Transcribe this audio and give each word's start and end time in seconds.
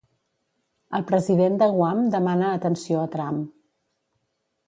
El 0.99 1.03
president 1.11 1.59
de 1.63 1.67
Guam 1.75 2.01
demana 2.15 2.49
atenció 2.61 3.03
a 3.05 3.09
Trump. 3.17 3.39